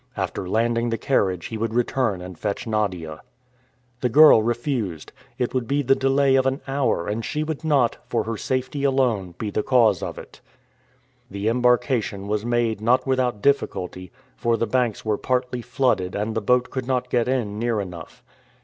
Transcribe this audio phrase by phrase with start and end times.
[0.17, 3.21] After landing the carriage he would return and fetch Nadia.
[3.99, 5.11] The girl refused.
[5.37, 8.83] It would be the delay of an hour, and she would not, for her safety
[8.83, 10.41] alone, be the cause of it.
[11.29, 16.41] The embarkation was made not without difficulty, for the banks were partly flooded and the
[16.41, 18.23] boat could not get in near enough.